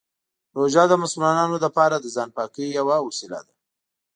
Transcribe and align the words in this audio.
روژه 0.57 0.83
د 0.89 0.93
مسلمانانو 1.03 1.55
لپاره 1.65 1.95
د 1.99 2.05
ځان 2.15 2.29
پاکۍ 2.37 2.67
یوه 2.79 2.97
وسیله 3.07 3.39
ده. 3.47 3.53